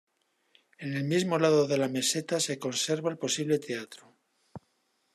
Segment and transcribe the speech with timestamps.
[0.79, 4.15] En el mismo lado de la meseta se conserva el posible teatro.